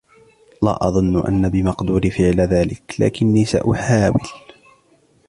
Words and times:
لا 0.63 0.87
أظنّ 0.87 1.19
أنّ 1.27 1.49
بمقدوري 1.49 2.11
فعل 2.11 2.41
ذلك، 2.41 2.95
لكنّي 2.99 3.45
سأحاول. 3.45 4.27